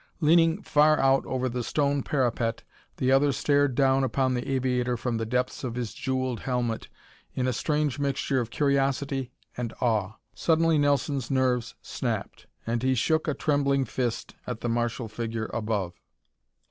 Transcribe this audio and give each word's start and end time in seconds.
Leaning 0.19 0.63
far 0.63 0.99
out 0.99 1.23
over 1.27 1.47
the 1.47 1.63
stone 1.63 2.01
parapet 2.01 2.63
the 2.97 3.11
other 3.11 3.31
stared 3.31 3.75
down 3.75 4.03
upon 4.03 4.33
the 4.33 4.49
aviator 4.51 4.97
from 4.97 5.17
the 5.17 5.27
depths 5.27 5.63
of 5.63 5.75
his 5.75 5.93
jewelled 5.93 6.39
helmet 6.39 6.87
in 7.35 7.45
a 7.47 7.53
strange 7.53 7.99
mixture 7.99 8.39
of 8.39 8.49
curiosity 8.49 9.31
and 9.55 9.73
awe. 9.79 10.13
Suddenly 10.33 10.79
Nelson's 10.79 11.29
nerves 11.29 11.75
snapped 11.83 12.47
and 12.65 12.81
he 12.81 12.95
shook 12.95 13.27
a 13.27 13.35
trembling 13.35 13.85
fist 13.85 14.33
at 14.47 14.61
the 14.61 14.69
martial 14.69 15.07
figure 15.07 15.51
above. 15.53 15.93